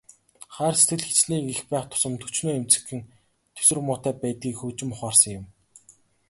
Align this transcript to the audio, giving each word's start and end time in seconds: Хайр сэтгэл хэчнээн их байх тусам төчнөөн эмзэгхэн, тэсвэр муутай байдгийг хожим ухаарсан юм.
Хайр 0.55 0.75
сэтгэл 0.77 1.03
хэчнээн 1.07 1.45
их 1.53 1.61
байх 1.71 1.85
тусам 1.91 2.13
төчнөөн 2.19 2.59
эмзэгхэн, 2.61 3.01
тэсвэр 3.55 3.79
муутай 3.83 4.13
байдгийг 4.21 4.57
хожим 4.59 4.89
ухаарсан 4.93 5.31
юм. 5.39 5.45